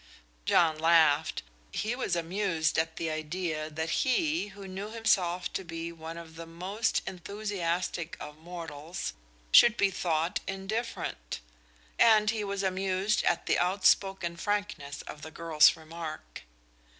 [0.45, 1.43] John laughed.
[1.71, 6.33] He was amused at the idea that he, who knew himself to be one of
[6.37, 9.13] the most enthusiastic of mortals,
[9.51, 11.39] should be thought indifferent;
[11.99, 16.45] and he was amused at the outspoken frankness of the girl's remark.